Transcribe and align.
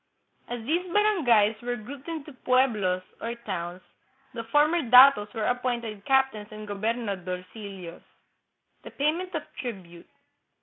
As 0.47 0.65
these 0.65 0.91
barangayes 0.91 1.61
were 1.61 1.75
grouped 1.75 2.07
into 2.07 2.33
pueblos, 2.33 3.03
or 3.21 3.35
towns, 3.35 3.81
the 4.33 4.43
former 4.45 4.81
datos 4.81 5.31
were 5.35 5.45
appointed 5.45 6.05
captains 6.05 6.47
and 6.51 6.67
goberna 6.67 7.15
dorcillos. 7.23 8.01
The 8.81 8.89
Payment 8.89 9.35
of 9.35 9.43
Tribute. 9.59 10.09